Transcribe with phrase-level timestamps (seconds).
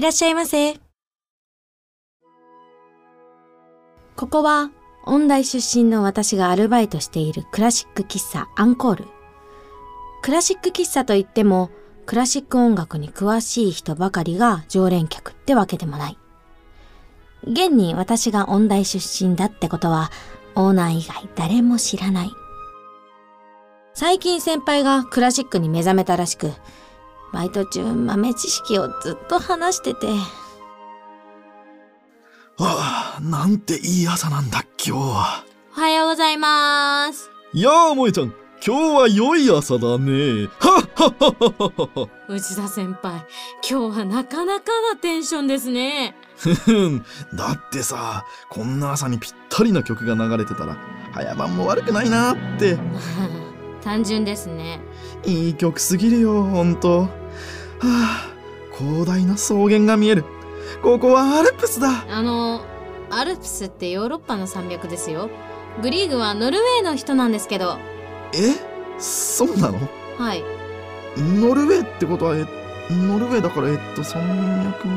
[0.00, 0.80] いらっしゃいませ。
[4.16, 4.70] ここは、
[5.04, 9.04] 音大出身の私がアルバイトしているクラシック喫茶アンコール。
[10.22, 11.68] クラシック喫茶といっても、
[12.06, 16.18] クラシック音楽に詳しい人ばかりが常連客ってわけでもない。
[17.42, 20.10] 現に私が音大出身だってことは、
[20.54, 22.30] オーナー以外誰も知らない。
[23.92, 26.52] 最近先輩がクラシックに目覚めたらしく、
[27.32, 30.08] バイト中豆知識をずっと話してて。
[32.58, 35.44] ああ、なんていい朝なんだ、今日は。
[35.76, 37.30] おはようございます。
[37.54, 38.34] やあ、萌ちゃん。
[38.62, 40.48] 今日は良い朝だね。
[40.58, 42.08] はっはっはっはっは。
[42.28, 43.26] 内田先輩、
[43.68, 46.14] 今日はなかなかなテンションですね。
[46.36, 47.04] ふふん。
[47.34, 50.76] だってさ、こんな朝にぴったりな曲が流れてたら、
[51.12, 52.76] 早番も悪くないなって。
[53.82, 54.80] 単純ですね。
[55.24, 57.19] いい曲すぎるよ、ほんと。
[57.80, 58.30] は
[58.72, 60.24] あ、広大な草原が見える。
[60.82, 62.04] ここはアルプスだ。
[62.08, 62.62] あの、
[63.10, 65.30] アルプスってヨーロッパの山脈ですよ。
[65.82, 67.78] グリーグはノルウェーの人なんですけど。
[68.34, 68.54] え？
[68.98, 69.78] そうなの？
[70.18, 70.44] はい。
[71.16, 72.44] ノルウェーってことは、え、
[72.90, 74.22] ノルウェーだから、えっと、山
[74.64, 74.88] 脈？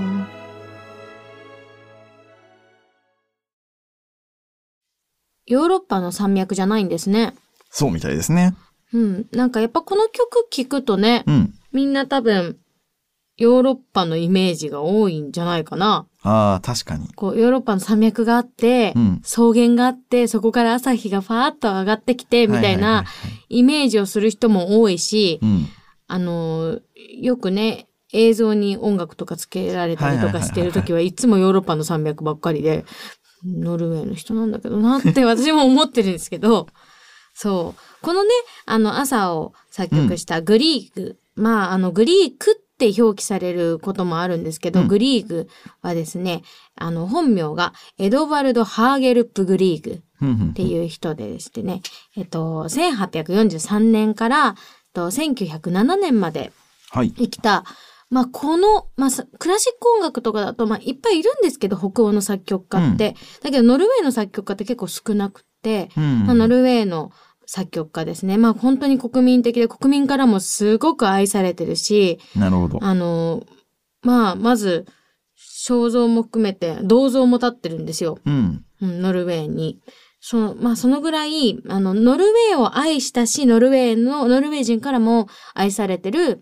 [5.45, 7.33] ヨーロッパの山脈じゃないんですね。
[7.69, 8.55] そうみたいですね。
[8.93, 9.25] うん。
[9.31, 11.53] なんかやっぱこの曲聴くとね、うん。
[11.71, 12.57] みんな多分、
[13.37, 16.05] ヨーロッパのイメージが多いんじゃないかな。
[16.21, 17.07] ああ、確かに。
[17.15, 19.21] こう、ヨーロッパの山脈があって、うん。
[19.23, 23.05] 草原があって、そこから朝日がファーッと上がってきて、みたいな
[23.49, 25.67] イメージをする人も多いし、うん。
[26.07, 26.81] あのー
[27.21, 32.85] よくね、映像に音楽とかつけられたりとかしてるときはいつもヨーロッパの山脈ばっかりで、
[33.45, 36.67] ノルウェーの人なんだけどなって 私も思ってるんですけど、
[37.33, 37.81] そう。
[38.01, 38.29] このね、
[38.65, 45.47] あの朝を作曲したグリーグ、まああのグリークって表記されることもあるんですけど、うんグリーグ
[45.81, 46.41] はですね、
[46.75, 50.01] あの本名がエドワルド・ハーゲルプ・グリーグ。
[50.21, 51.81] うんうんっていう人でしてね、
[52.15, 54.55] えっと、1843年から、
[54.93, 56.53] と1907年まで
[56.91, 57.11] はい。
[57.11, 57.65] 生きた、
[58.11, 63.15] まあ、この、まあ、さクラシック音楽とかだと、まあ、いっぱいいるんですけど、北欧の作曲家って。
[63.41, 67.11] だけど、ノルウェーの作曲家って結構少なくて、うんまあ、ノルウェーの
[67.45, 68.37] 作曲家ですね。
[68.37, 72.79] まあ、本当に国民的で、国民からもすごく愛されてるし、なるほど。
[72.81, 73.43] あの、
[74.01, 74.85] まあ、まず、
[75.65, 78.19] 肖像も含めて、銅像も立ってるんですよ。
[78.25, 78.65] うん。
[78.81, 79.79] うん、ノルウェーに。
[80.19, 86.41] その、まあ、そのぐらい、あの、ノルウェーを愛したし、ノルウェーの、ノルウェー人からも愛されてる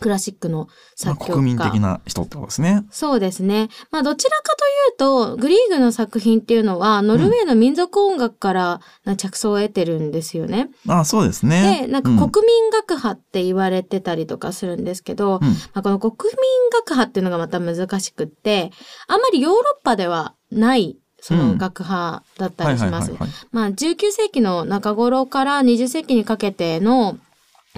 [0.00, 1.34] クラシックのまあ、作曲家。
[1.34, 2.84] 国民的な人ってことですね。
[2.90, 3.68] そうですね。
[3.90, 10.70] まあ、どちらかというと、グリーグの作品っていうのは、ノルウェーの民族音楽からな着想を得てるんですよね。
[10.88, 11.82] ああ、そうですね。
[11.82, 16.40] で、なんかうん国民楽派って言われてたりとかするんですけど、うんまあ、この国民
[16.72, 18.70] 楽派っていうのがまた難しくって、
[19.06, 23.12] あんまりヨーロッパではない、その楽派だったりします。
[23.50, 27.16] まあ、19世紀の中頃から20世紀にかけての、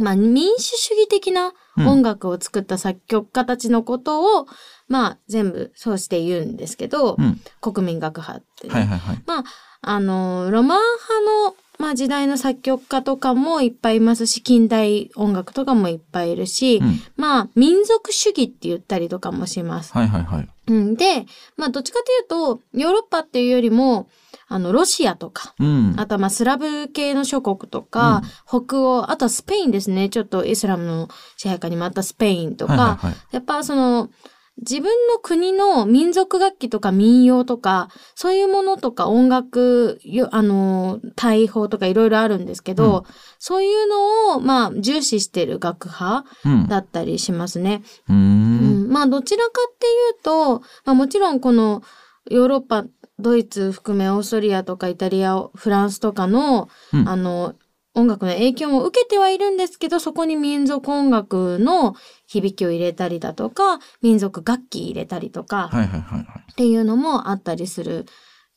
[0.01, 4.47] まあ、民主主義的な音楽を作った作曲家たちのことを、
[4.89, 7.41] まあ、全部そうして言うんですけど、うん。
[7.61, 9.23] 国民楽派ってね、はいはいはい。
[9.27, 9.45] まあ、
[9.81, 17.01] あの、ロマン派の、まあ、時代の作曲家とかもいっぱいいますし、近代音楽とかもいっぱいいるし、うん。
[17.17, 19.93] まあ、民族主義って言ったりとかもします。
[19.93, 20.49] はいはいはい。
[20.69, 24.09] うん、で、まあ、どっちかというと、ヨーロッパっていうよりも、
[24.49, 25.95] あの、ロシアとか、うん。
[25.97, 30.09] あとはまあスラブ系の諸国とか、北欧、あとはスペインですね。
[30.09, 33.17] ちょっとイスラムの支配下にもあったスペインとか、はいはいはい。
[33.33, 34.09] やっぱその、
[34.59, 43.05] 自分の国の民族楽器とか民謡とか、そういうものとか音楽、よあの、大砲とかいろいろあるんですけど、
[43.39, 46.69] そういうのを、まあ、重視してる楽派うん。
[46.69, 47.83] だったりしますね。
[48.09, 48.17] うん、
[48.97, 51.83] まあどちらかっていうと、まあもちろんこの
[52.31, 52.87] ヨーロッパ、
[53.19, 57.55] ドイツ含めオーストリアとかイタリア、フランスとかの、うんあの、
[57.95, 61.95] 音楽の影響も受けてはいるんですけど、そこに民族音楽の
[62.27, 65.71] 響きを入れたりだとか、民族楽器入れたりとか。
[66.53, 68.07] っていうのもあったりする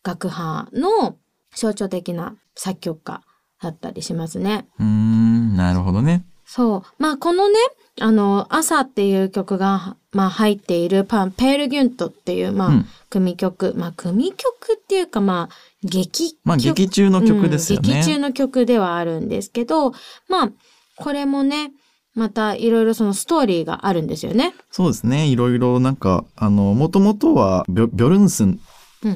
[0.05, 1.17] 楽派の
[1.53, 3.21] 象徴的な作曲家
[3.61, 4.69] だったりしますね。
[4.79, 5.57] うーん。
[5.57, 6.23] なるほどね。
[6.51, 6.83] そう。
[6.97, 7.59] まあこのね、
[8.01, 13.75] あの、朝っていう曲が、まあ入っているパン、ペールギュントっていう、まあ、うん組曲。
[13.77, 16.39] まあ、組曲っていうか、まあ、劇曲。
[16.43, 17.87] まあ劇中の曲ですよね。
[17.87, 19.91] うん劇中の曲ではあるんですけど、
[20.27, 20.51] まあ、
[20.95, 21.71] これもね、
[22.15, 24.55] またいろいろそのストーリーがあるんですよね。
[24.71, 25.27] そうですね。
[25.27, 28.59] いろいろなんか、あの、もともとはビョ、ビョルンスン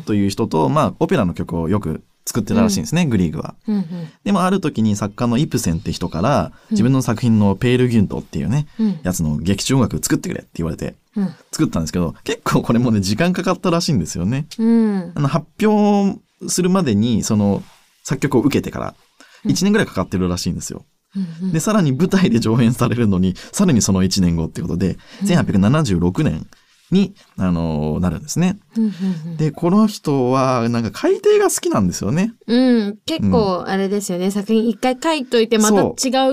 [0.06, 3.56] という人と、まあ、オペラの曲をよく作ってたらしいんですね、グリーグは。
[3.68, 3.84] うんうん。
[4.24, 9.00] でもある時に作家のイプセンって人から、自分の作品のペールギュントっていうね、うん。
[9.04, 11.34] やつの劇中音楽作ってくれって言われてうん。
[11.52, 14.48] 作ったんですけど、結構これもね、時間かかったらしいんですよね。
[14.58, 15.12] うん。
[15.16, 17.62] あの、発表するまでに、その、
[18.04, 18.96] 作曲を受けてから、
[19.46, 20.86] 1年ぐらいかかってるらしいんですよ。
[21.16, 26.48] うんで、さらに舞台で上演されるのに、さらにその1年後ってことで、1876年
[26.94, 28.60] に、あのなるんですね。
[28.78, 32.34] うんうんで、この人は、なんか海底が好きなんですよね。
[32.48, 35.92] うん、結構あれですよね、作品一回書いといてまた違う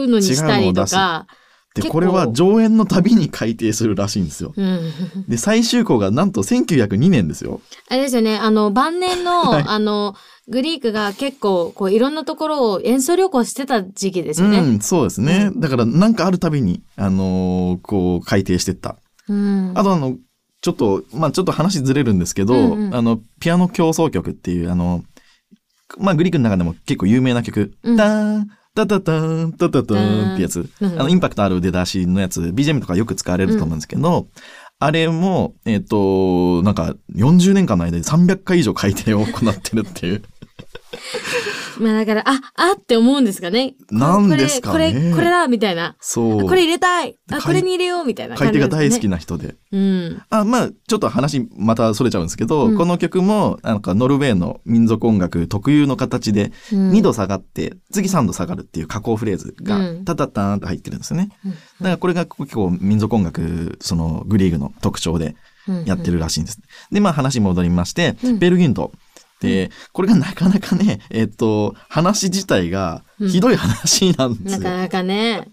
[0.09, 1.27] のにしたりとか。
[1.75, 4.53] で、これは上演のたびに改訂するらしいんですよ。
[4.57, 4.93] うん、
[5.29, 7.61] で、最終稿がなんと1902年ですよ。
[7.89, 10.17] あれですよね、あの、晩年の、 はいあの、
[10.49, 14.59] グリークが結構、こう、いろんなところを演奏旅行してた時期ですよね。
[14.59, 15.53] うん、そうですね。
[15.57, 18.97] だから、なんかあるたびに、あのーこう、改訂してった。
[19.29, 19.73] うん。
[19.77, 20.17] あとあの、
[20.61, 22.95] ちょっと、まあちょっと話ずれるんですけど、うんうん。
[22.95, 25.03] あの、ピアノ競争曲っていう、あの、
[25.99, 27.97] まあグリークの中でも結構有名な曲、うん。
[27.97, 34.27] ターン、タタターン、タタターンってやつ、うんあの、インパクトある出だしのやつ、BGM とかよく使われると思うんですけど、
[34.79, 40.23] あれも、えっ、と、なんか40年間の間で300回以上改訂を行ってるっていう。
[41.81, 43.75] まあだから、あ、あって思うんですかね。
[43.89, 45.97] こなんですかねこれ、これ、これだみたいな。
[46.01, 46.41] そう。
[46.41, 49.11] あこれ入れたいあ、改これに入れようみたいな改訂が大好きな。
[49.11, 49.57] な人で。
[49.73, 50.23] うん。
[50.31, 61.31] あまあ、ちょっと話またそれちゃうんですけど、うんこの曲も、なんかノルウェーの民族音楽特有の形で、うん2度下がって、次3度下がるっていう加工フレーズがうん、タタターンと入ってるんですよね。
[61.45, 65.35] うんだからこれが結構民族音楽、そのグリーグの特徴で
[65.87, 66.61] やってるらしいんです。
[66.91, 68.93] で、まあ話戻りまして、うんベルギント。
[69.41, 74.61] で、これがなかなかね、えっと、話自体がひどい話なんですよ。
[74.61, 75.49] なかなかね。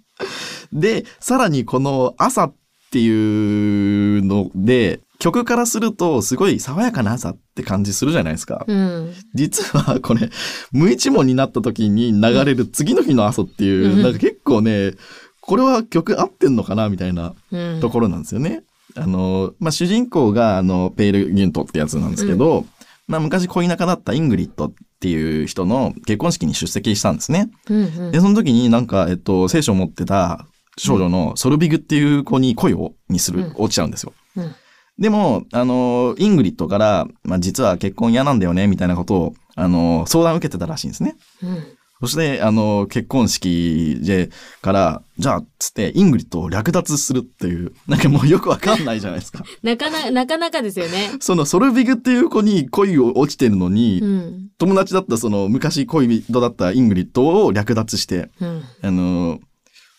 [0.74, 2.56] で、さらにこの朝っ
[2.92, 8.66] ていうので、曲からするとすごい爽やかな朝って感じするじゃないですか。
[8.68, 9.14] うん。
[9.34, 10.30] 実はこれ、
[10.72, 14.94] 無一文になった時に流れる次の日の朝っていう、うんなんか結構ね、
[15.42, 17.80] これは曲合ってんのかなみたいなうん。
[17.80, 18.64] ところなんですよね。
[18.96, 22.66] あの、まあ、主人公があの、ペール・ギュントってやつなんですけど、
[23.08, 27.50] まあ、昔恋仲だったイングリッドっていう人の結婚式に出席したんですね。
[27.70, 30.46] うんうんで、その時になんか、えっと、聖書を持ってた
[30.78, 34.14] 少女のソルビグっていう子に恋を、にする、うん落ちちゃうんですよ。
[34.36, 34.56] うん
[35.00, 41.16] でも、あの、イングリッドから、まあ、実は結婚嫌なんだよね、みたいなことを、あの、相談を受けてたらしいんですね。
[41.44, 44.30] うんそして、あの、結婚式で、
[44.62, 49.44] から、じゃあ、つって、イングリッドを略奪するっていう、なんかもうよくわかんないじゃないですか。
[49.64, 51.12] なかな、なかなかですよね。
[51.20, 54.48] そのソルビグっていう子に恋を落ちてるのに、うん。
[54.60, 58.64] 友達だったその昔恋人だったイングリッドを略奪して、うん。
[58.82, 59.40] あの、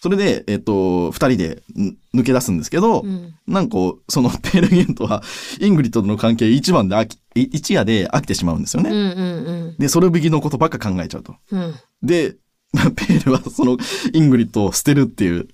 [0.00, 3.35] それで、えっと、二人でん抜け出すんですけど、うん。
[3.47, 3.77] なんか、
[4.09, 5.23] そのペール・ギュントは、
[5.61, 8.93] イングリッドとの関係一番で飽き、い一夜で飽きてしまうんですようん。
[8.93, 9.71] うね。
[9.73, 9.77] ん。
[9.79, 11.35] で、ソルビグのことばっか考えちゃうと。
[11.50, 11.75] うん。
[12.03, 12.37] で、
[12.73, 13.77] ペールはその
[14.12, 15.49] イングリッドを捨てるっていう、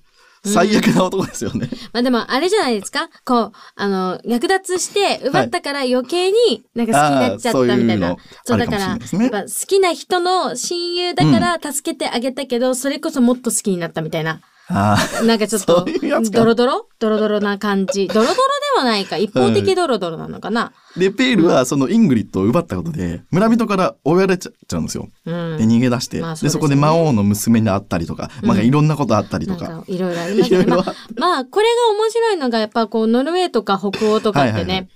[0.45, 1.69] 最悪な男ですよね。
[1.93, 8.09] まあでも、あれじゃないですかこう、あの、略奪して奪ったから余計になんか好きになっちゃったみたいな。
[8.09, 8.97] あーそういそう、だから、
[9.43, 14.41] 好きな人の親友だから助けてあげたけど、それこそもっと好きになったみたいな。
[14.67, 15.85] あなんかちょっと
[16.31, 16.87] ドロドロ？
[16.97, 18.07] ドロドロな感じ。
[18.07, 18.39] ドロドロで
[18.75, 19.17] はないか。
[19.17, 20.73] 一方的ドロドロなのかな。
[20.95, 20.99] あ。
[20.99, 25.09] で、ペールはそのイングリッドを奪ったことで、村人から追われちゃうんですよ。
[25.25, 25.57] うん。
[25.57, 29.67] で、逃げ出して、まあそうで、そこで魔王の娘に会ったりとか、まあいろんなことあったりとか。
[29.67, 30.65] なんかいろいろありますね。
[30.67, 34.89] まあ、まあ、これが面白いのが、やっぱこう、ノルウェーとか北欧とかってね、はいはいはい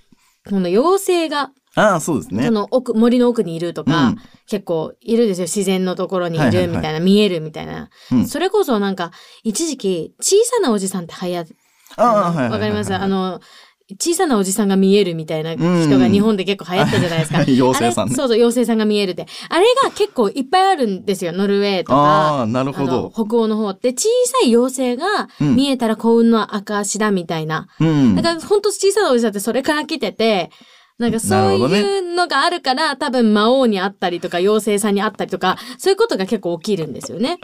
[0.48, 2.50] この妖精が、ああ、そうですねそ。
[2.50, 4.18] の奥、森の奥にいるとか、うん
[4.48, 5.44] 結構いるんですよ。
[5.44, 7.88] 自然のところにいはいはいはいるみたいな、見えるみたいな。
[8.10, 9.12] うんそれこそなんか、
[9.44, 11.54] 一時期、小さなおじさんって流行って、
[11.96, 12.50] ああ、はいはいはいはい。
[12.52, 12.92] わかります？
[12.94, 13.40] あの、
[13.98, 17.38] 小さなおじさんが見えるみたいな人が日本で結構流行ったじゃないですか。
[17.48, 19.26] 妖精さんねそうそう、妖精さんが見えるって。
[19.48, 21.32] あれが結構いっぱいあるんですよ。
[21.32, 21.96] ノルウェーとか。
[21.96, 23.12] ああ、なるほど。
[23.14, 27.68] 北欧の方って小さい妖精がうん見えたら幸運の証だみたいな。
[27.80, 28.22] うんだ。
[28.22, 30.50] から本当小さなおじさんってそれから来てて、
[31.00, 37.38] なんかそういうのがあるから、多分魔王に会ったりとか妖精さんに会ったりとか、そういうことが結構起きるんですよね。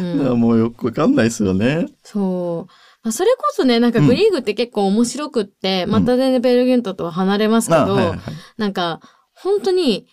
[0.00, 1.86] うん、 もうよくわかんないですよね。
[2.02, 2.72] そう。
[3.02, 8.18] まあ、それこそね、なんかグリーグって結構面白くって、また全然ベルゲントとは離れますけど、はいはい。
[8.58, 9.00] なんか
[9.34, 10.06] 本当に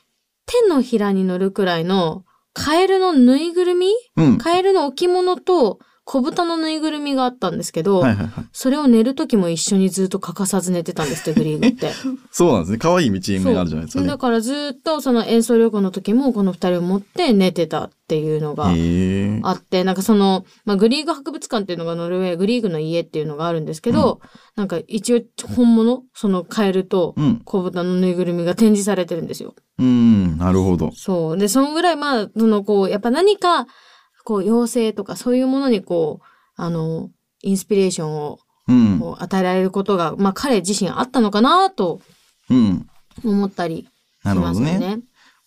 [0.46, 4.38] 手のひらに乗るくらいのカエルのぬいぐるみうん。
[4.38, 5.80] カエルの置物と、
[6.12, 8.46] 小豚のぬいぐるみがあったんですけど、はいはいはい。
[8.52, 11.92] それを寝る時も一緒にずっと欠かさず寝てたんですって、グリーグって。
[12.34, 12.78] そうなんですね。
[12.80, 14.18] 可愛い道夢があるじゃないですかねだ。
[14.18, 18.70] からずっとその演奏旅行の時もこの二人を持って寝てたっていうのが。
[19.48, 24.20] あって、なんかその、まあ、グリーグ博物館っていうのがノルウェー、グリーグの家っていうのがあるんですけど、
[24.56, 25.22] なんか一応
[25.56, 27.42] 本物、そのカエルとうん。
[27.46, 29.54] 小豚のぬいぐるみが展示されてるんですよ。
[29.78, 30.40] うん。
[30.40, 30.90] なるほど。
[30.96, 31.38] そう。
[31.38, 33.68] で、そのぐらい、まあ、その、こう、やっぱ何か、
[34.30, 37.10] こう、妖精とかそういうものにこう、あの、
[37.42, 39.00] インスピレーションをうん。
[39.00, 42.00] こう与えられることが、まあ、彼自身あったのかなと
[42.52, 42.88] うん。
[43.26, 43.88] 思ったり
[44.22, 44.98] しなるほどますよね。
[44.98, 45.00] ね。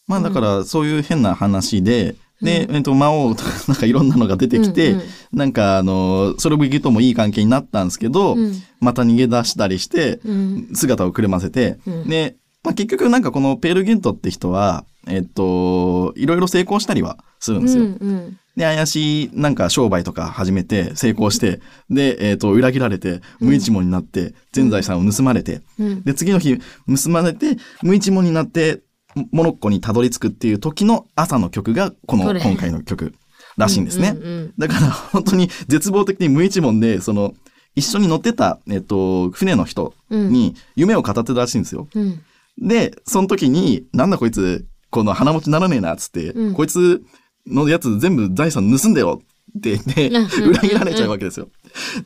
[0.08, 17.84] まあだからそういう変な話で、で、えっと、魔王とか なんかいろんなのが出てきて、うんなんかあの、ソルブギともいい関係になったんですけど、うんまた逃げ出したりして、うん姿をくるませて、うんで、まあ、結局なんかこのペール・ギュントって人は、えっと、いろいろ成功したりはするんですよ。
[17.84, 26.02] うんうんで、怪しいなんか商売とか始めて成功して、で、えっ、と、裏切られて、無一文になって、全財産を盗まれて、うん。
[26.02, 28.82] で、次の日、盗まれて、無一文になって、
[29.30, 33.14] モロッコにたどり着くっていう時の朝の曲が、この今回の曲
[33.56, 34.16] らしいんですね。
[34.59, 37.35] だから、本当に絶望的に無一文で、その、
[37.75, 41.88] 一緒に乗ってた、えっと、船の人に夢を語ってたらしいんですよ。
[41.94, 42.23] うん。
[42.59, 46.54] で、その時に、なんだこいつ、この鼻持ちならねえな、っつって、うん。
[46.54, 47.02] こいつ
[47.46, 49.20] のやつ全部財産盗んでよ
[49.58, 51.49] って言って、うん裏切られちゃうわけですよ。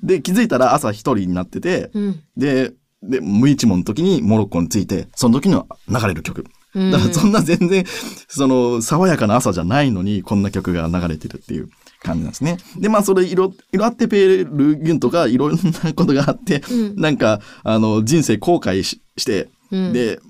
[0.03, 6.45] で、気づいたら朝一人になってて、うんで、で、無一文の時にモロッコに着いて、その時には流れる曲。
[6.75, 7.85] うんだからそんな全然、
[8.29, 11.71] その、爽やかな朝じゃないのに、こんな曲が流れてるっていう
[12.03, 12.59] 感じなんですね。
[12.79, 20.21] で、まあ、それ、いろ、いろあってペール・ギュンとか、いろんなことがあって、うんなんか、あの、人生後悔しして、うんで、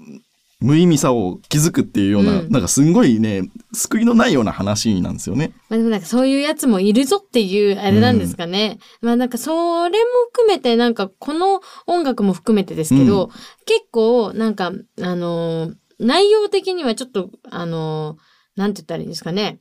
[0.61, 3.43] 無意味さを気づくっていうような、うんなんかすんごいね、
[3.75, 5.53] 救いのないような話なんですよね。
[5.69, 8.79] まあでもなんかそういうやつもいるぞっていうあれなんですかね。
[9.03, 9.51] まあなんかそ
[9.89, 9.97] れも
[10.33, 13.29] 含めてなんかこの音楽も含めてですけど、う
[13.67, 14.73] 結構なんか
[15.03, 19.61] あのー内容的にはちょっとあのーなんて言ったらいいんですかね。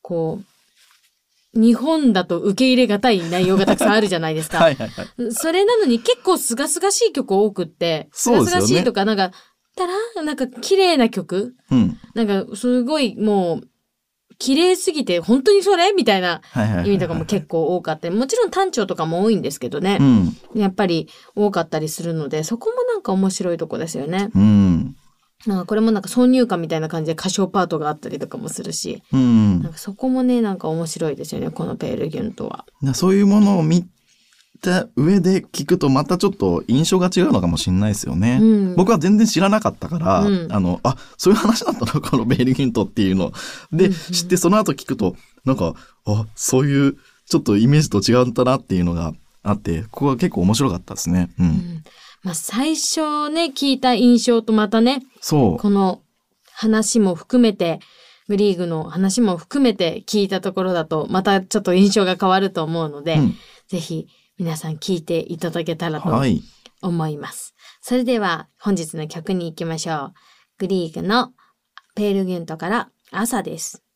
[0.00, 4.58] こう、日本だと受け入れがたい内容がたくさんあるじゃないですか。
[4.64, 5.32] はいはいはい。
[5.32, 9.32] それなのに結構すがすがしい曲多くって、すがすがしいとかなんか、
[9.76, 11.54] たら、なんか綺麗な曲？
[11.70, 11.98] うん。
[12.14, 13.68] なんかすごいもう、
[14.38, 15.92] 綺麗すぎて本当にそれ？
[15.92, 16.40] みたいな。
[16.84, 20.60] 意味とかも結構多かったり、もちろん単調とかも多いんですけどねう、ん。
[20.60, 24.30] やっぱり多かったりするので、そこもなんか面白いとこですよね。
[24.34, 24.96] うん。
[25.46, 29.72] なんかこれもなんか挿入歌みたいな感じで歌唱パートがあったりとかもするし、うんなん。
[29.72, 32.64] かそこもね、なんか面白いですよね、このペールギュントは。
[32.82, 33.86] だそういうものを見
[34.62, 38.38] た上で聞くとまたちょっと印象が違うのかもしれないですよね。
[38.40, 42.00] うん僕は全然知らなかったから、うんあの、あ、そういう話だったの？
[42.00, 43.32] このベールギントっていうの。
[43.72, 45.74] で、うんうん知ってその後聞くと、なんか、
[46.06, 51.30] あ、そういうちょっとイメージと違ったなっていうのがあって、ここが結構面白かったですね。
[51.38, 51.42] う。
[51.42, 51.84] うんん
[52.22, 55.56] まあ最初ね、聞いた印象とまたね、そう。
[55.58, 56.02] この
[56.52, 57.80] 話も含めて、
[58.28, 63.34] グリーグの話も含めて聞いたところだと、またちょっと印象が変わると思うので、うん
[63.68, 64.06] ぜひ
[64.42, 66.42] 皆さん聞いていただけたらとはい。
[66.82, 67.54] 思います。
[67.80, 70.12] それでは本日の曲に行きましょう。
[70.58, 71.32] グリーグの
[71.94, 73.84] ペールギュントから朝です。「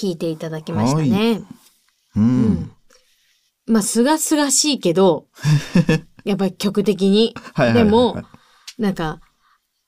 [0.00, 0.10] はい。
[0.10, 1.42] 聞いていただきましたね。
[2.16, 2.20] う。
[2.20, 2.72] うんん。
[3.66, 5.26] まあ、すがすがしいけど、
[6.24, 7.34] やっぱり曲的に。
[7.54, 8.22] はいはいはいはいでも、
[8.78, 9.20] なんか、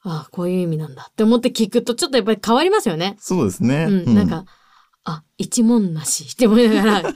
[0.02, 3.16] ああ、こういう意味なんだって思って聞くと、ちょっとやっぱり変わりますよね。
[3.18, 3.86] そうですね。
[3.88, 4.14] うん。
[4.14, 4.44] なんか、
[5.04, 7.14] あ、一文なしって思いながら、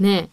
[0.00, 0.30] ね。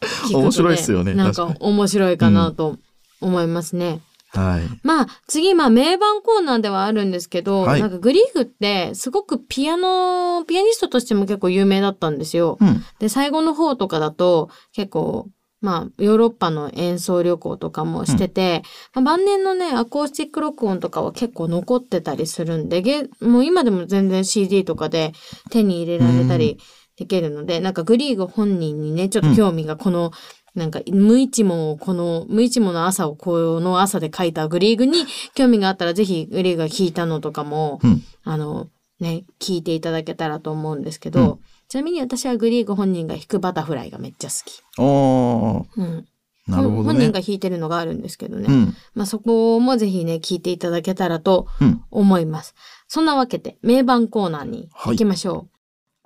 [0.32, 2.78] 面白いっすよねなんか面白いかなと
[3.20, 4.00] 思いますね。
[4.32, 4.80] はい。
[4.84, 12.58] まあ、次、まあ、名盤コーナーではあるんですけど、はいなんかグリーグって、すごくピアノ、ピアニストとしても結構有名だったんですよ。
[12.60, 12.84] うん。
[12.98, 15.28] で、最後の方とかだと、結構、
[15.60, 18.62] まあ、ヨーロッパの演奏旅行とかもしてて、
[18.94, 25.12] まあ晩年のね、アコースティック録音とかは結構残ってたりするんで、げもう今でも全然 CD とかで
[25.50, 26.58] 手に入れられたり
[26.96, 30.12] できるので、なんかグリーグ本人にね、ちょっと興味がこの、
[30.54, 38.02] なんか無一文をこの、無一文の朝をこの朝で書いたグリーグに興味があったら、ぜひグリーグが弾いたのとかも、うん。
[38.24, 41.38] あの、ね、聞いていただけたらと思うんですけど、うん
[41.70, 44.60] ちなみに私はグリーグ本人が弾くバタフライがめっちゃ好き。
[44.76, 45.66] おー。
[45.76, 46.08] うん。
[46.48, 47.12] なるほど本人ね。
[47.12, 48.46] が弾いてるのがあるんですけどね。
[48.48, 48.74] うん。
[48.94, 51.80] まあそこもぜひね、聞いていただけたらとうん。
[51.92, 52.56] 思います。
[52.88, 55.48] そんなわけで、名盤コーナーに行きましょう。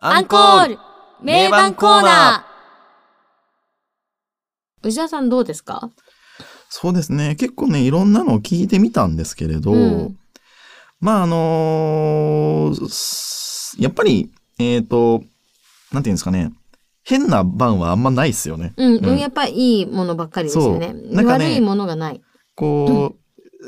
[0.00, 0.78] アンコール
[1.22, 2.46] 名盤コーナ
[4.84, 5.90] 内田さんどうですか？
[6.68, 7.36] そうですね。
[7.36, 10.18] 結構ね、いろんなのを聞いてみたんですけれど、うん
[11.00, 15.22] まあ、あのーすやっぱり、えっ、と、
[15.92, 16.52] なんていうんですかね。
[17.02, 18.72] 変な番はあんまないですよね。
[18.76, 20.94] うん、うんやっぱりいいものばっかりですよね。
[21.10, 22.22] なんかね悪いものがない。
[22.54, 23.14] こ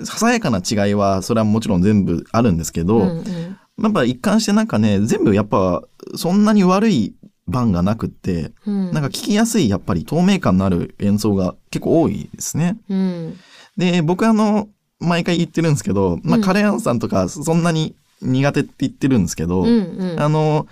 [0.01, 5.83] う、ささやかな違いは、それはもちろん全部あるんですけど、うんうんやっぱ一貫してなんかね、全部やっぱ、
[6.15, 7.15] そんなに悪い
[7.49, 12.79] 番がなくって、うんなんか聞きやすい、やっぱり透明感のある演奏が結構多いですね。
[12.89, 13.37] うん
[13.77, 20.67] で、僕あの、毎回言ってるんですけど、まあ、うんカレアンさんとかそんなに苦手って言ってるんですけど、うんうんあの、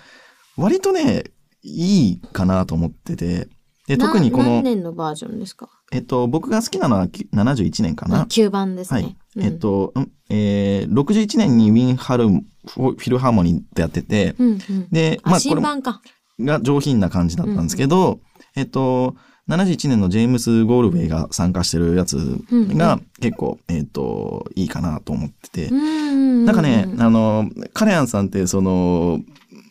[0.57, 1.25] 割とね、
[1.61, 3.47] いいかなと思ってて、
[3.87, 5.69] で、な特にこの何、年のバージョンですか？
[5.91, 8.25] えっと、僕が好きなのはき71年かな。
[8.25, 9.01] 9番ですね。
[9.01, 9.15] はい。
[9.35, 16.01] うんえっ、と、うんえー、61年にウィンハルフィルハーモニーでやってて、うんうん、で、あ、まあ、これも新版か。
[16.39, 18.19] が上品な感じだったんですけど、
[18.55, 19.15] えっと、
[19.49, 29.19] 71年のジェームス・ゴールウェイが参加してるやつうんが結構、えっと、いいかなと思ってて、うんなんかね、あの、カレアンさんってその、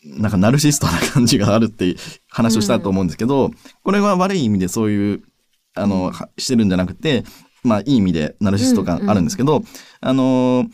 [0.05, 1.97] なんかナルシストな感じがあるって
[2.29, 3.51] 話をしたと思うんですけど、
[3.83, 5.23] これは悪い意味でそういう、
[5.75, 7.25] あの、はしてるんじゃなくて、
[7.65, 9.63] まあいい意味でナルシスト感あるんですけど、
[10.01, 10.67] あの、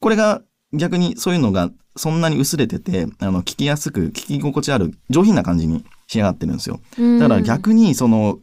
[0.00, 0.42] これが
[0.72, 6.80] 逆にそういうのがそんなに薄れてて、あの、聞きやすく、聞き心地ある、上品な感じに仕上がってるんですよ。
[7.18, 8.38] だから逆にその、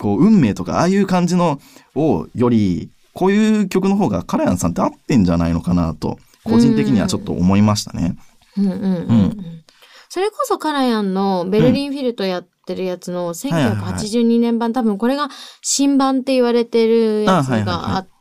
[0.00, 1.60] こう、運命とか、ああいう感じの
[1.94, 8.16] をより、こういう曲の方がカレアンさんって合ってんじゃないのかなと、個人的にはちょっと思いましたね。
[8.56, 9.64] うんうんうんうん
[10.10, 15.28] それこそカラヤンのベルリンフィルトやってるやつのはいはいはい1982年版、多分これが
[15.60, 18.13] 新版って言われてるやつがあって、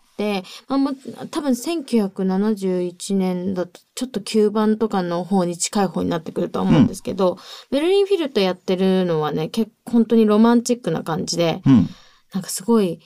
[0.68, 0.96] まあもう
[1.30, 7.38] 多分1971年だとちょっと9番とかの方に近い方になってくるとは思うんですけど、
[7.72, 11.90] ベルリンフィルトやってるのはね、結構本当にロマンチックな感じで、うん。
[12.34, 13.00] なんかすごい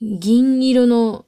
[0.00, 1.24] 銀色の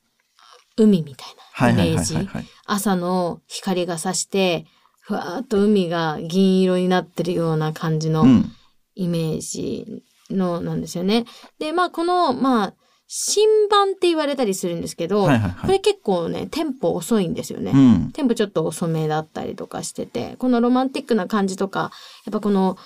[0.77, 2.29] 海みたはいなイメージ。
[2.67, 4.67] 朝の光が差して、
[5.01, 8.53] ふわーっと海が銀色になってるような感じのうん。
[8.99, 11.27] イメージのなんですよね。
[11.59, 12.75] で、まあこの、まあ、
[13.09, 15.67] 新版って言われたりするんですけど、はいはいはい。
[15.67, 17.73] これ結構ね、テンポ遅いんですよね。
[17.73, 17.77] う
[18.09, 18.11] ん。
[18.13, 21.93] テンポちょっと遅めだったりとかしてて、このロマンティックな感じとか、
[22.25, 22.77] やっぱこの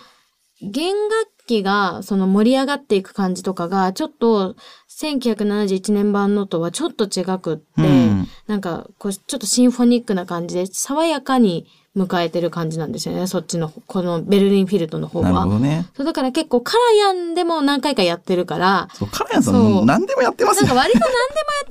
[0.62, 4.56] 弦楽器がその盛り上がっていく感じとかが、ちょっと
[5.00, 15.46] 1971年版のとはちょっと違くって、うんなんかこうちょっとシンフォニックな感じで、爽やかに迎えてる感じなんですよね、そっちの、このベルリンフィルトの方なるほは。
[15.46, 15.86] どね。
[15.96, 20.82] そうだから結構カラヤンでも何回かやってるから、そう、カレアンさん何でもやってますよなんか。
[20.82, 21.16] 割と何で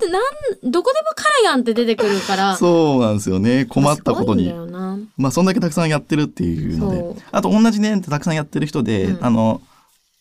[0.07, 3.65] もやって、なん、どこでもカラヤンって出てくるから、 そうなんですよね。
[3.65, 4.53] 困ったことに。
[5.17, 7.21] まあ、そんだけたくさんやってるっていうので。
[7.31, 9.61] あと、同じねってたくさんやってる人で、うんあの、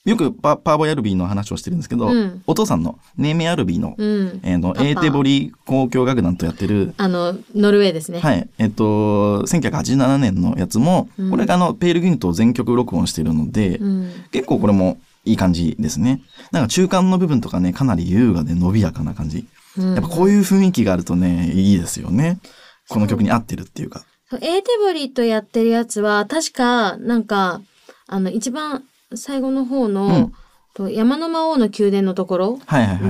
[0.08, 4.40] よくパパーボイアルビーの話をしてるんですけど、うんお父さんのネーメアルビーの、うん。
[4.42, 8.20] えーのエーテボリ交響楽団とやってる、あの、ノルウェーですね。
[8.20, 8.48] はい。
[8.58, 14.10] えっと、1987年のやつも、うんこれがあの、ペールギュントを全曲録音してるので、うん。
[14.32, 16.22] 結構これもいい感じですね。
[16.52, 19.46] なんか中間の部分とかね、かなり優雅で伸びやかな感じ。
[19.76, 22.40] うんやっぱこういう雰囲気があるとね、いいですよね。
[22.88, 24.04] この曲に合ってるっていうか。
[24.32, 27.60] エーテボリーとやってるやつは、確か、なんか、
[28.08, 28.82] あの、一番
[29.14, 30.32] 最後の方の、うん
[30.74, 32.58] と山の魔王の宮殿のところ。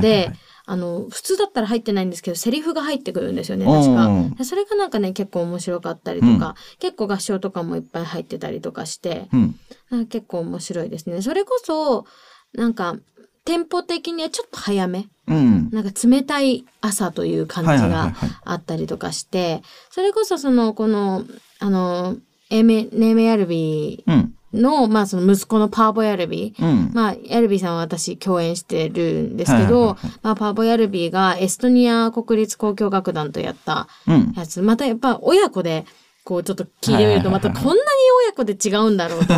[0.01, 0.33] で、
[0.65, 3.95] あの、普通だったら入ってないんですけど、セリフが入ってくるんですよね、確
[4.39, 4.45] か。
[4.45, 10.07] それがなんかね、結構面白かったりとか、結構合唱とかもいっぱい入ってたりとかして、うん。
[10.07, 11.21] 結構面白いですね。
[11.21, 12.07] それこそ、
[12.55, 12.97] なんか、
[13.45, 15.09] テンポ的にはちょっと早め。
[15.27, 15.71] うん。
[15.71, 18.31] なんか冷たい朝という感じがはい。
[18.45, 21.25] あったりとかして、それこそその、この、
[21.61, 22.17] あの、
[22.51, 24.15] エメ、ネーメヤルビうん。
[24.15, 26.65] ーの、まあその息子のパーボヤルビー。
[26.65, 26.91] うん。
[26.95, 34.33] まあ、ヤルビーさんは私共演してるんですけど、まあ、パーボヤルビーがエストニア国立交響楽団とやったうん。
[34.37, 35.85] やつ、またやっぱ親子で、
[36.25, 37.79] こうちょっと聞いてみると、またこんなに
[38.27, 39.35] 親子で違うんだろうと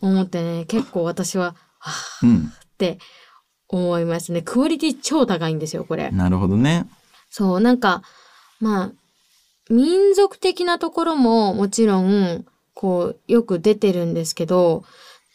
[0.00, 2.52] 思ってね、 結構私は、はぁうん。
[2.54, 2.98] って
[3.68, 4.42] 思いますね。
[4.42, 6.10] クオリティ超高いんですよ、これ。
[6.10, 6.86] なるほどね。
[7.30, 8.02] そう、なんか、
[8.60, 8.92] まあ、
[9.70, 12.44] 民族的なところももちろん、
[12.82, 14.82] こう、よく出てるんですけど、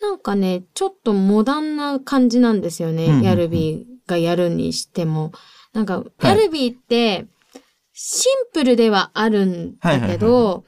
[0.02, 3.06] なんかね、ちょっとモダンな感じなんですよね。
[3.06, 5.32] うんうんうんヤルビーがやるにしても。
[5.72, 7.26] なんか、はいヤルビーって、
[7.94, 10.66] シンプルではあるんだけど、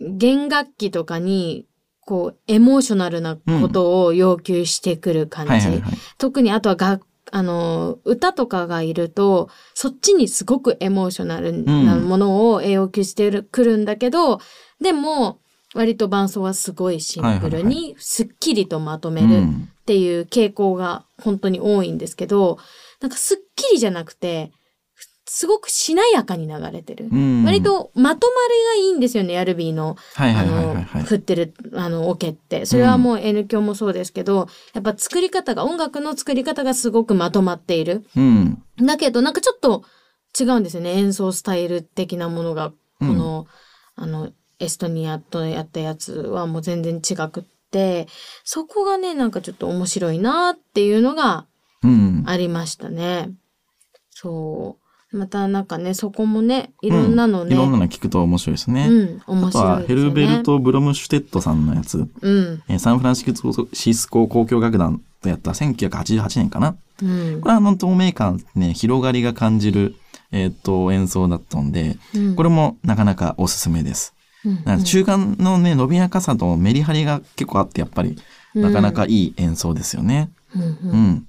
[0.00, 1.68] 弦楽器とかに、
[2.00, 5.52] こう、エモーショナルなことを要求してくる感じ。
[5.52, 5.92] はいはいはい。
[6.18, 6.98] 特にあとはが、
[7.30, 14.40] あの、歌とかがいると、そっちにすごくエモーショナルなものを要求してるくるんだけど、
[14.80, 15.38] でも、
[15.76, 19.68] 割と伴奏はすごいシンプルに、すっきりとまとめるうん。
[19.82, 22.58] っていう傾向が本当に多いんですけど、
[23.00, 24.50] なんかすっきりじゃなくて、
[25.28, 27.08] すごくしなやかに流れてる。
[27.12, 27.44] うん。
[27.44, 30.82] 割、とまとまりがいいんですよね、ヤルビーのあの。
[31.04, 32.64] 振ってる、あの、オケって。
[32.64, 38.04] それはもう N 響もそうですけど、やっぱ作り方が、音楽の作り方がすごくまとまっている。
[38.16, 38.62] うん。
[38.78, 39.84] だけど、なんかちょっと
[40.38, 40.92] 違うんですよね。
[40.92, 43.46] 演奏スタイル的なものが、こうんの、
[43.96, 48.06] あの、エストニアとやったやつはもう全然違くって、
[48.44, 51.46] そこがね、なんかちょっと面白いなっていうのが
[51.82, 52.24] うん。
[52.26, 53.30] ありましたね。
[54.10, 54.78] そ
[55.12, 55.16] う。
[55.16, 58.88] またなんかね、そこもね、いろんなのね、いろんなの聞くと面白いですね。
[58.88, 60.02] うん、面あとは白いですよね。
[60.02, 66.76] ヘルベルト・ブロムシュテットさんのやつ、うん、えーサンフランシスコ交響楽団とやった1988年かな？
[67.02, 67.48] うんこ。
[67.48, 69.94] れはあの透明感ね、広がりが感じる、
[70.32, 74.14] えーっと、演奏だったんで、うんこれもなかなかおすすめです。
[74.46, 78.16] うんなんか中間のね、伸びやかさとメリハリが結構あって、やっぱり、
[78.54, 80.30] なかなかいい演奏ですよね。
[80.54, 81.26] うんうんうん。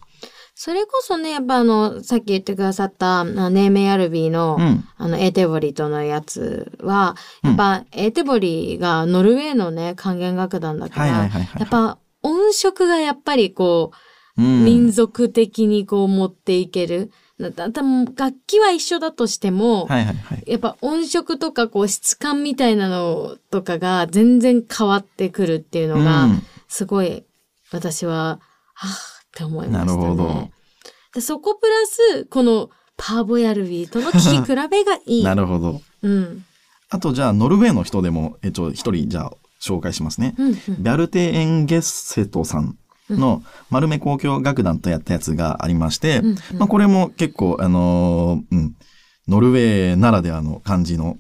[0.59, 4.83] それこそね、やっぱあの、さっき言ってくださった、ネーメヤルビーの、うん。
[4.97, 11.07] あの、エーテボリとのやつは、やっぱ、エーテボリがノルウェーのね、管弦楽団だから。
[11.07, 11.29] や
[11.63, 13.91] っぱ音色がやっぱりこ
[14.37, 17.11] う、うん、民族的にこう持っていける。
[17.39, 20.43] 多分楽器は一緒だとしても、はいはいはい。
[20.47, 27.23] やっぱ音色とかこう質感みたいなのとかが全然変わってくるっていうのが、うんすごい
[27.71, 28.39] 私は、
[28.73, 29.97] はぁって思いましたね。
[29.97, 30.49] なるほど
[31.13, 35.23] でそこプラス、このパーボヤルビーとの聴き比べがいい。
[35.23, 35.81] なるほど。
[36.01, 36.45] うん。
[36.89, 40.35] あとじゃあ、ノルウェーの人でも、えっと、一人じゃあ、紹介しますね。
[40.37, 40.55] うん、うん。
[40.55, 42.77] ビャルテ・エンゲッセトさん
[43.09, 46.35] の丸目交響楽団とやったやつがありまして、うんうん。
[46.57, 48.75] まあ、これも結構、あのーうん、
[49.27, 51.17] ノルウェーならではの感じの、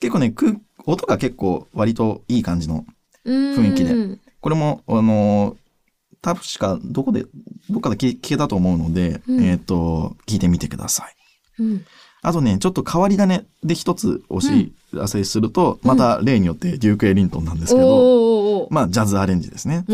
[0.00, 0.52] 結構ね、空
[0.86, 2.84] 音が結構割といい感じの、
[3.24, 3.92] 雰囲気で。
[3.92, 4.20] うん。
[4.40, 5.56] これも、あのー
[6.22, 7.24] 確かどこで、
[7.70, 9.42] どっかで聞聞けたと思うので、うん。
[9.42, 11.14] えっ、と、聞いてみてください。
[11.62, 11.84] うん。
[12.22, 19.84] あとね、ちょっと変わり種で一つお知らせすると、また例によってデューク・エリントンなんですけど、おーおーおーまあ、ジャズアレンジですね。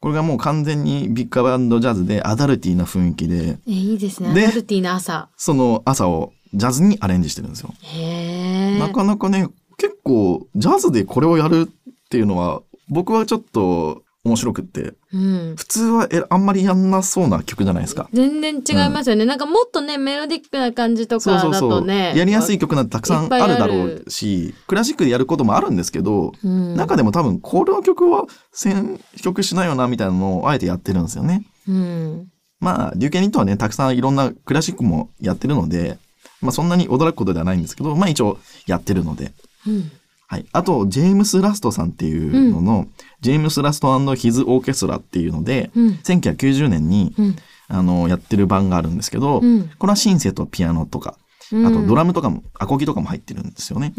[0.00, 4.30] これがもう完全にビッグバンドジャズでアダルティーな雰囲気で、えいいですね。
[4.30, 5.28] アでダルティーな朝。
[5.36, 7.74] その朝をジャズにアレンジしてるんですよ。
[7.80, 8.78] へえ。
[8.78, 15.54] なかなかね、結構ジャズでこれをやるっていうのは、僕はちょっと面白くって、うん。
[15.56, 18.08] 普通はえあんまりやんなそうな曲じゃないですか。
[18.12, 19.24] 全然違いますよね。
[19.24, 21.60] なんかもっとね、メロディックな感じとかだ。
[21.60, 22.12] とね。
[22.16, 26.74] やりやすい曲なんてたくさんあるだろうし、クラシックでやることもあるんですけど、うん。
[26.76, 31.46] 中でも多分これの曲は選曲しないよなみたいなのをあえてやってるんですよね。
[31.68, 32.28] うん。
[32.58, 35.98] まあ、デューケニットはね、たくさんいろんなクラシックもやってるので、
[36.40, 39.32] まあそんなに驚くことではないんですけど、まあ一応やってるので。
[39.66, 39.90] うん。
[40.28, 40.46] はい。
[40.52, 42.88] あと、ジェームス・ラストさんっていうのの、
[43.20, 45.88] ジェームス・ラストヒズ・オーケストラっていうので、うん。
[46.02, 47.36] 1990年に、うん。
[47.68, 49.70] あの、やってる版があるんですけど、うん。
[49.78, 51.16] これはシンセとピアノとか、
[51.52, 53.92] あとドラムとかも、アコギとかも入ってるんですよね。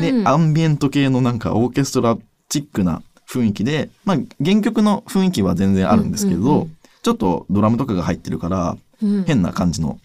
[0.00, 9.98] で、アンビエント系のなんかオーケストラチックな雰囲気で、まあ原曲の雰囲気は全然あるんですけど、うんうんうんちょっとドラムとかが入ってるから、うん変な感じの、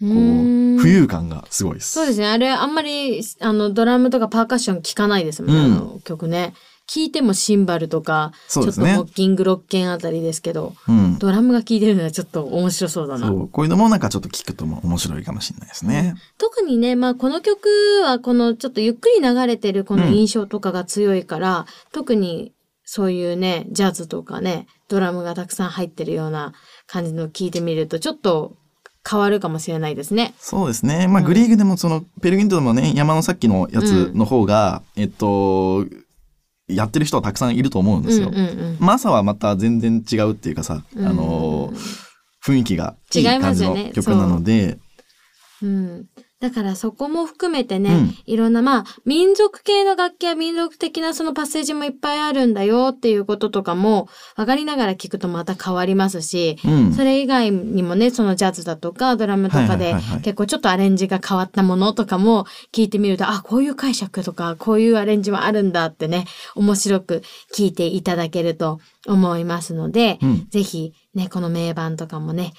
[0.00, 1.92] こう、浮遊感がすごいです。
[1.92, 2.26] そうですね。
[2.26, 6.54] あれ、あんまり、あの、ドラムとかパーカッション聞かないですもんね、うんあの曲ね。
[6.86, 11.18] 聞いてもシンバルとか、ねちょっとモッキングロッケンあたりですけど、うん。
[11.18, 13.26] ドラムが効いてるのはちょっと面白そうだな。
[13.26, 13.48] そう。
[13.48, 16.14] こういうのもなんかちょっと聞くとも面白いかもしれないですね。
[16.36, 17.68] 特にね、まあこの曲
[18.02, 22.52] はこのちょっとゆっくり流れてるこの印象とかが強いから、特に
[22.84, 26.52] そういうね、ジャズとかね、ドラムがたくさん入ってるような
[26.86, 28.56] 感じの聞いてみるとちょっと
[29.08, 30.34] 変わるかもしれないですね。
[30.38, 31.08] そうですね。
[31.08, 35.84] まあ、うんグリーグでもその、ペルギントでもね、山のさっきのやつの方が、えっと、
[36.68, 38.28] やってる人はたくさんいると思うんですよ。
[38.28, 38.76] うんうんうん。
[38.80, 41.72] マサはまた全然違うっていうかさ、うんあの、
[42.44, 44.78] 雰囲気がいい感じの曲なので、
[45.62, 46.06] うん。
[46.44, 48.14] だからそこも含めてね、うん。
[48.26, 56.92] いろんなまあ民族系の楽器や民族的なそのパッセージもいっぱいあるんだよっていうこととかも分かりながら聞くとまた変わりますし、うん。
[56.92, 66.26] それ以外にもね、そのジャズだとかドラムとかはいで結構ちょっとアレンジが変わったものとかも聞いてみると、あ、こういう解釈とかこういうアレンジもあるんだってね、
[66.56, 67.22] 面白く
[67.54, 70.46] 聞いていただけると思いますので、うん。
[70.50, 72.50] ぜひね、この名盤とかもね、いっ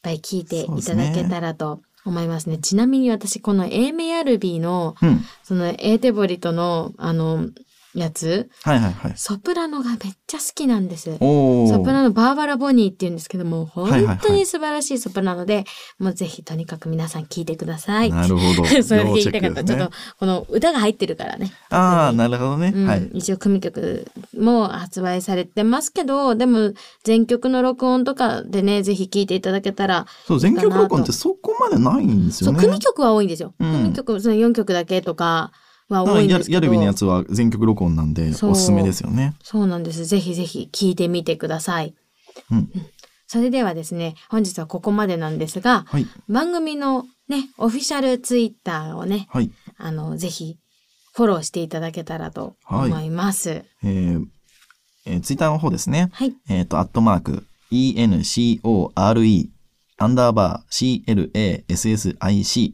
[0.00, 2.58] ぱい聞いていただけたらと思いますね。
[2.58, 5.24] ちなみに私、この A メアルビーの、うん。
[5.42, 7.48] そのエーテボリトの、あの、
[7.94, 9.12] やつ、はいはいはい。
[9.16, 11.16] ソプラノがめっちゃ好きなんです。
[11.18, 15.64] ソプラノバーバラ・ボニーって言うんですけども、はいはい本当に素晴らしいソプラノで、
[15.98, 18.10] もうぜひとにかく皆さん聞いてください。
[18.10, 18.66] なるほど。
[18.82, 19.62] それで言いたかった。
[19.62, 21.52] ねちょっと、この歌が入ってるからね。
[21.70, 22.72] ああ、なるほどね。
[22.74, 23.10] うんはい。
[23.14, 26.72] 一応組曲も発売されてますけど、でも
[27.04, 32.66] 全曲の録音とかでね、ぜひ聴いていただけたら、そう、全曲録音ってそこまでないんですそう、よね。
[32.66, 33.54] 組曲は多いんですよ。
[33.60, 35.52] うん組曲、その4曲だけとか
[35.88, 36.54] は多いんですけど。
[36.54, 39.34] やるびのやつは全曲録音なんで、おすすめですよね。
[39.42, 40.04] そうなんです。
[40.04, 41.94] ぜひぜひ聴いてみてください。
[42.50, 42.70] うん。
[43.26, 46.06] それではですね、本日はここまでなんですが、はい。
[46.28, 49.50] 番組のね、オフィシャルツイッターをね、はい。
[49.76, 50.58] あの、ぜひ
[51.14, 53.64] フォローしていただけたらと思います。
[53.82, 54.26] えー
[55.06, 56.08] えーツイッターの方ですね。
[56.12, 56.34] はい。
[56.48, 59.48] えっ、と、アットマーク、ENCORE、
[59.98, 62.72] アンダーバー CLASSIC、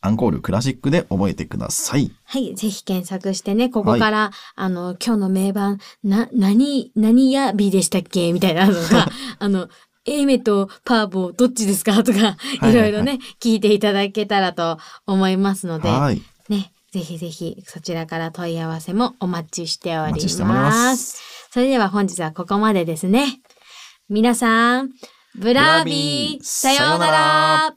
[0.00, 2.10] アンコールクラシックで覚えてください。
[2.24, 2.54] はい。
[2.54, 8.32] ぜひ検索してね、ここから、あの、今日の名盤、な、何、何や日でしたっけ？
[8.32, 9.08] みたいなのが、
[9.38, 9.68] あの、
[10.06, 12.02] エイメとパーボどっちですか？
[12.02, 16.22] とか、はいはいいろいろね、聞いていただけたらと思いますので、はい。
[16.48, 20.12] ね、ぜひぜひそちらから問い合わせもお待ちしており
[20.44, 21.20] ます。
[21.50, 23.40] それでは本日はここまでですね。
[24.08, 24.90] 皆さん、
[25.34, 27.74] ブラービー、さようなら